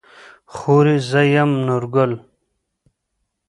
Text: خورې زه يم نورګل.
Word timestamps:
خورې 0.53 0.95
زه 1.09 1.21
يم 1.35 1.51
نورګل. 1.67 2.11